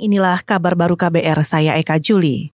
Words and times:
Inilah 0.00 0.40
kabar 0.48 0.72
baru 0.80 0.96
KBR 0.96 1.44
saya 1.44 1.76
Eka 1.76 2.00
Juli. 2.00 2.56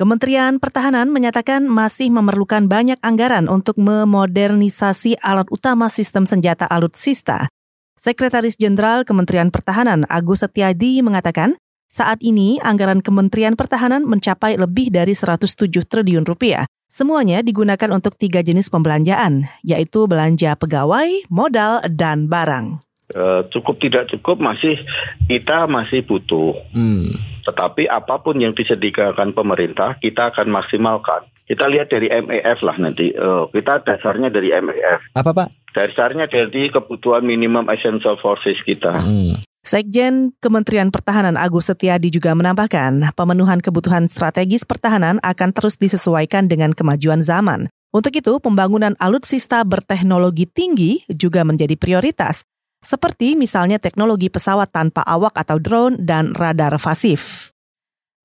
Kementerian 0.00 0.56
Pertahanan 0.56 1.12
menyatakan 1.12 1.68
masih 1.68 2.08
memerlukan 2.08 2.64
banyak 2.64 2.96
anggaran 3.04 3.44
untuk 3.44 3.76
memodernisasi 3.76 5.20
alat 5.20 5.44
utama 5.52 5.92
sistem 5.92 6.24
senjata 6.24 6.64
alutsista. 6.64 7.52
Sekretaris 8.00 8.56
Jenderal 8.56 9.04
Kementerian 9.04 9.52
Pertahanan 9.52 10.08
Agus 10.08 10.40
Setiadi 10.40 11.04
mengatakan, 11.04 11.60
saat 11.92 12.24
ini 12.24 12.56
anggaran 12.64 13.04
Kementerian 13.04 13.52
Pertahanan 13.52 14.08
mencapai 14.08 14.56
lebih 14.56 14.88
dari 14.88 15.12
107 15.12 15.68
triliun 15.68 16.24
rupiah. 16.24 16.64
Semuanya 16.88 17.44
digunakan 17.44 17.92
untuk 17.92 18.16
tiga 18.16 18.40
jenis 18.40 18.72
pembelanjaan, 18.72 19.44
yaitu 19.60 20.08
belanja 20.08 20.56
pegawai, 20.56 21.28
modal, 21.28 21.84
dan 21.92 22.32
barang. 22.32 22.80
Uh, 23.08 23.40
cukup 23.48 23.80
tidak 23.80 24.12
cukup 24.12 24.36
masih 24.36 24.76
kita 25.24 25.64
masih 25.64 26.04
butuh. 26.04 26.52
Hmm. 26.76 27.08
Tetapi 27.48 27.88
apa 27.88 28.20
pun 28.20 28.36
yang 28.36 28.52
disediakan 28.52 29.32
pemerintah 29.32 29.96
kita 29.96 30.28
akan 30.28 30.52
maksimalkan. 30.52 31.24
Kita 31.48 31.64
lihat 31.72 31.88
dari 31.88 32.12
MEF 32.12 32.60
lah 32.60 32.76
nanti. 32.76 33.16
Uh, 33.16 33.48
kita 33.48 33.80
dasarnya 33.80 34.28
dari 34.28 34.52
MEF. 34.52 35.00
Apa 35.16 35.32
pak? 35.32 35.48
Dasarnya 35.72 36.28
dari 36.28 36.68
kebutuhan 36.68 37.24
minimum 37.24 37.72
essential 37.72 38.20
forces 38.20 38.60
kita. 38.68 39.00
Hmm. 39.00 39.40
Sekjen 39.64 40.32
Kementerian 40.40 40.88
Pertahanan 40.88 41.36
Agus 41.36 41.68
Setiadi 41.68 42.08
juga 42.08 42.32
menambahkan, 42.32 43.12
pemenuhan 43.12 43.60
kebutuhan 43.60 44.08
strategis 44.08 44.64
pertahanan 44.64 45.20
akan 45.20 45.52
terus 45.52 45.76
disesuaikan 45.76 46.48
dengan 46.48 46.72
kemajuan 46.72 47.20
zaman. 47.20 47.68
Untuk 47.92 48.12
itu, 48.16 48.36
pembangunan 48.40 48.96
alutsista 49.00 49.64
berteknologi 49.64 50.44
tinggi 50.48 51.04
juga 51.08 51.44
menjadi 51.44 51.76
prioritas 51.76 52.44
seperti 52.82 53.34
misalnya 53.34 53.76
teknologi 53.82 54.30
pesawat 54.32 54.70
tanpa 54.70 55.02
awak 55.04 55.34
atau 55.36 55.60
drone 55.60 55.98
dan 56.00 56.32
radar 56.34 56.74
pasif. 56.78 57.50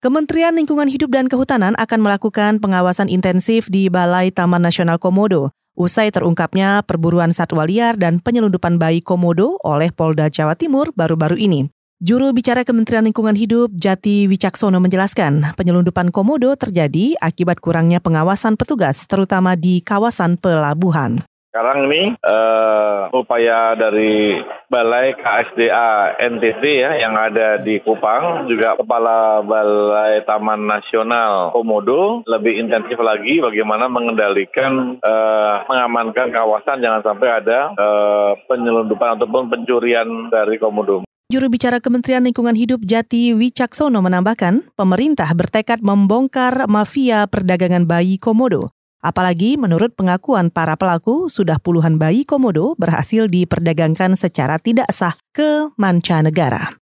Kementerian 0.04 0.52
Lingkungan 0.54 0.92
Hidup 0.92 1.16
dan 1.16 1.32
Kehutanan 1.32 1.80
akan 1.80 2.00
melakukan 2.04 2.60
pengawasan 2.60 3.08
intensif 3.08 3.72
di 3.72 3.88
Balai 3.88 4.36
Taman 4.36 4.60
Nasional 4.60 5.00
Komodo 5.00 5.56
usai 5.74 6.14
terungkapnya 6.14 6.86
perburuan 6.86 7.34
satwa 7.34 7.66
liar 7.66 7.98
dan 7.98 8.22
penyelundupan 8.22 8.78
bayi 8.78 9.02
komodo 9.02 9.58
oleh 9.66 9.90
Polda 9.90 10.30
Jawa 10.30 10.54
Timur 10.54 10.94
baru-baru 10.94 11.38
ini. 11.38 11.70
Juru 12.04 12.36
bicara 12.36 12.68
Kementerian 12.68 13.08
Lingkungan 13.08 13.32
Hidup 13.32 13.72
Jati 13.80 14.28
Wicaksono 14.28 14.76
menjelaskan, 14.84 15.56
penyelundupan 15.56 16.12
komodo 16.12 16.52
terjadi 16.60 17.16
akibat 17.24 17.64
kurangnya 17.64 18.04
pengawasan 18.04 18.60
petugas, 18.60 19.08
terutama 19.08 19.56
di 19.56 19.80
kawasan 19.80 20.36
pelabuhan. 20.36 21.24
Sekarang 21.54 21.86
ini 21.86 22.18
uh, 22.26 23.14
upaya 23.14 23.78
dari 23.78 24.42
Balai 24.74 25.14
KSDA 25.14 26.18
NTT 26.18 26.64
ya 26.66 26.98
yang 26.98 27.14
ada 27.14 27.62
di 27.62 27.78
Kupang 27.78 28.50
juga 28.50 28.74
Kepala 28.74 29.46
Balai 29.46 30.26
Taman 30.26 30.66
Nasional 30.66 31.54
Komodo 31.54 32.26
lebih 32.26 32.58
intensif 32.58 32.98
lagi 32.98 33.38
bagaimana 33.38 33.86
mengendalikan 33.86 34.98
uh, 35.06 35.62
mengamankan 35.70 36.34
kawasan 36.34 36.82
jangan 36.82 37.06
sampai 37.06 37.30
ada 37.46 37.70
uh, 37.78 38.34
penyelundupan 38.50 39.22
ataupun 39.22 39.54
pencurian 39.54 40.34
dari 40.34 40.58
komodo. 40.58 41.06
Juru 41.30 41.54
bicara 41.54 41.78
Kementerian 41.78 42.26
Lingkungan 42.26 42.58
Hidup 42.58 42.82
Jati 42.82 43.38
Wicaksono 43.38 44.02
menambahkan, 44.02 44.74
pemerintah 44.74 45.30
bertekad 45.38 45.86
membongkar 45.86 46.66
mafia 46.66 47.30
perdagangan 47.30 47.86
bayi 47.86 48.18
komodo. 48.18 48.74
Apalagi 49.04 49.60
menurut 49.60 49.92
pengakuan 50.00 50.48
para 50.48 50.80
pelaku, 50.80 51.28
sudah 51.28 51.60
puluhan 51.60 52.00
bayi 52.00 52.24
komodo 52.24 52.80
berhasil 52.80 53.28
diperdagangkan 53.28 54.16
secara 54.16 54.56
tidak 54.64 54.88
sah 54.96 55.20
ke 55.36 55.76
mancanegara. 55.76 56.80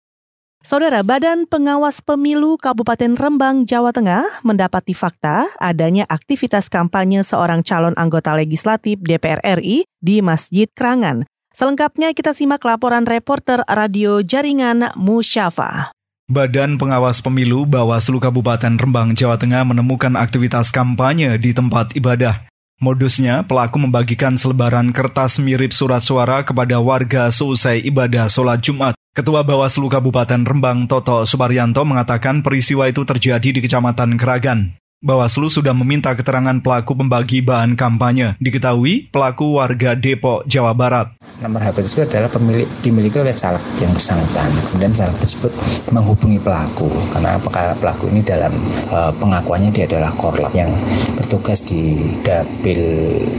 Saudara 0.60 1.00
Badan 1.08 1.48
Pengawas 1.48 2.04
Pemilu 2.04 2.60
Kabupaten 2.60 3.16
Rembang, 3.16 3.64
Jawa 3.64 3.96
Tengah 3.96 4.44
mendapati 4.44 4.92
fakta 4.92 5.48
adanya 5.56 6.04
aktivitas 6.12 6.68
kampanye 6.68 7.24
seorang 7.24 7.64
calon 7.64 7.96
anggota 7.96 8.36
legislatif 8.36 9.00
DPR 9.00 9.40
RI 9.64 9.88
di 10.04 10.20
Masjid 10.20 10.68
Kerangan. 10.68 11.24
Selengkapnya 11.56 12.12
kita 12.12 12.36
simak 12.36 12.68
laporan 12.68 13.08
reporter 13.08 13.64
radio 13.72 14.20
jaringan 14.20 14.92
Musyafa. 15.00 15.96
Badan 16.30 16.78
Pengawas 16.78 17.26
Pemilu 17.26 17.66
Bawaslu 17.66 18.22
Kabupaten 18.22 18.78
Rembang, 18.78 19.18
Jawa 19.18 19.42
Tengah 19.42 19.66
menemukan 19.66 20.14
aktivitas 20.14 20.70
kampanye 20.70 21.34
di 21.42 21.58
tempat 21.58 21.98
ibadah. 21.98 22.46
Modusnya, 22.78 23.42
pelaku 23.50 23.82
membagikan 23.82 24.38
selebaran 24.38 24.94
kertas 24.94 25.42
mirip 25.42 25.74
surat 25.74 26.06
suara 26.06 26.46
kepada 26.46 26.78
warga 26.78 27.34
seusai 27.34 27.82
ibadah 27.82 28.30
sholat 28.30 28.62
Jumat. 28.62 28.94
Ketua 29.18 29.42
Bawaslu 29.42 29.90
Kabupaten 29.90 30.46
Rembang, 30.46 30.86
Toto 30.86 31.26
Subaryanto, 31.26 31.82
mengatakan 31.82 32.46
peristiwa 32.46 32.86
itu 32.86 33.02
terjadi 33.02 33.50
di 33.50 33.66
Kecamatan 33.66 34.14
Keragan. 34.14 34.78
Bawaslu 35.00 35.48
sudah 35.48 35.72
meminta 35.72 36.12
keterangan 36.12 36.60
pelaku 36.60 36.92
pembagi 36.92 37.40
bahan 37.40 37.80
kampanye. 37.80 38.36
Diketahui 38.36 39.08
pelaku 39.08 39.56
warga 39.56 39.96
Depok, 39.96 40.44
Jawa 40.44 40.76
Barat. 40.76 41.16
Nomor 41.40 41.64
HP 41.64 41.88
tersebut 41.88 42.12
adalah 42.12 42.28
pemilik 42.28 42.68
dimiliki 42.84 43.16
oleh 43.16 43.32
caleg 43.32 43.64
yang 43.80 43.96
bersangkutan. 43.96 44.52
Kemudian 44.68 44.92
caleg 44.92 45.16
tersebut 45.16 45.56
menghubungi 45.96 46.36
pelaku 46.44 46.92
karena 47.16 47.40
pelaku 47.80 48.12
ini 48.12 48.20
dalam 48.28 48.52
uh, 48.92 49.16
pengakuannya 49.24 49.72
dia 49.72 49.88
adalah 49.88 50.12
korlap 50.20 50.52
yang 50.52 50.68
bertugas 51.16 51.64
di 51.64 51.96
Dapil 52.20 52.84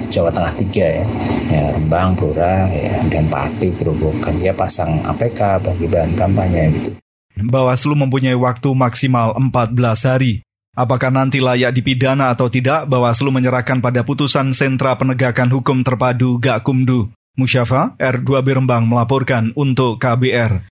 Jawa 0.09 0.33
Tengah 0.33 0.57
3 0.65 0.65
ya, 0.65 1.05
ya 1.53 1.63
Rembang, 1.77 2.17
Blora, 2.17 2.73
ya, 2.73 3.05
dan 3.13 3.29
Pati, 3.29 3.69
Gerobokan. 3.77 4.33
Dia 4.41 4.57
pasang 4.57 4.89
APK 5.05 5.61
bagi 5.61 5.93
bahan 5.93 6.17
kampanye 6.17 6.73
gitu. 6.73 6.97
Bawaslu 7.37 7.93
mempunyai 8.01 8.33
waktu 8.33 8.73
maksimal 8.73 9.37
14 9.37 10.09
hari. 10.09 10.41
Apakah 10.71 11.11
nanti 11.11 11.43
layak 11.43 11.75
dipidana 11.75 12.31
atau 12.31 12.47
tidak, 12.47 12.87
Bawaslu 12.87 13.35
menyerahkan 13.35 13.83
pada 13.83 14.07
putusan 14.07 14.55
Sentra 14.55 14.95
Penegakan 14.95 15.51
Hukum 15.51 15.83
Terpadu 15.83 16.39
Gakumdu. 16.39 17.11
Musyafa, 17.35 17.99
R2 17.99 18.39
Birembang 18.47 18.87
melaporkan 18.87 19.51
untuk 19.59 19.99
KBR. 19.99 20.71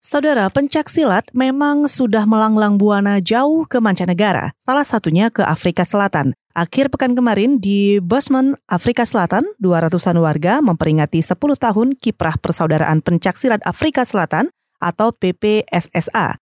Saudara, 0.00 0.48
pencak 0.48 0.88
silat 0.88 1.28
memang 1.36 1.84
sudah 1.84 2.24
melanglang 2.24 2.80
buana 2.80 3.20
jauh 3.20 3.68
ke 3.68 3.80
mancanegara, 3.84 4.56
salah 4.64 4.84
satunya 4.84 5.28
ke 5.28 5.44
Afrika 5.44 5.84
Selatan. 5.84 6.32
Akhir 6.56 6.88
pekan 6.88 7.12
kemarin 7.12 7.60
di 7.60 8.00
Bosman, 8.00 8.56
Afrika 8.64 9.04
Selatan, 9.04 9.44
200-an 9.60 10.16
warga 10.20 10.64
memperingati 10.64 11.20
10 11.20 11.36
tahun 11.36 11.88
kiprah 12.00 12.36
Persaudaraan 12.40 13.04
Pencak 13.04 13.36
Silat 13.36 13.60
Afrika 13.64 14.04
Selatan 14.04 14.48
atau 14.80 15.12
PPSSA. 15.12 16.40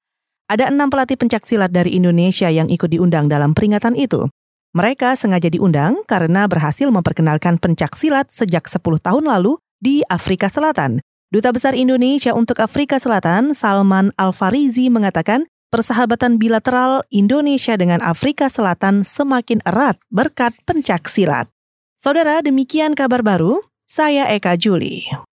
Ada 0.49 0.73
enam 0.73 0.89
pelatih 0.89 1.21
pencak 1.21 1.45
silat 1.45 1.69
dari 1.69 1.93
Indonesia 1.93 2.49
yang 2.49 2.73
ikut 2.73 2.89
diundang 2.89 3.29
dalam 3.29 3.53
peringatan 3.53 3.93
itu. 3.93 4.33
Mereka 4.73 5.13
sengaja 5.13 5.53
diundang 5.53 6.01
karena 6.09 6.49
berhasil 6.49 6.89
memperkenalkan 6.89 7.61
pencak 7.61 7.93
silat 7.93 8.33
sejak 8.33 8.65
10 8.65 8.81
tahun 8.81 9.29
lalu 9.29 9.61
di 9.77 10.01
Afrika 10.09 10.49
Selatan. 10.49 11.05
Duta 11.29 11.53
Besar 11.53 11.77
Indonesia 11.77 12.33
untuk 12.33 12.65
Afrika 12.65 12.97
Selatan, 12.97 13.53
Salman 13.53 14.17
Al-Farizi 14.17 14.89
mengatakan, 14.89 15.45
persahabatan 15.69 16.41
bilateral 16.41 17.05
Indonesia 17.13 17.77
dengan 17.77 18.01
Afrika 18.01 18.49
Selatan 18.49 19.05
semakin 19.05 19.61
erat 19.69 20.01
berkat 20.09 20.57
pencak 20.65 21.13
silat. 21.13 21.53
Saudara, 22.01 22.41
demikian 22.41 22.97
kabar 22.97 23.21
baru. 23.21 23.61
Saya 23.85 24.33
Eka 24.33 24.57
Juli. 24.57 25.29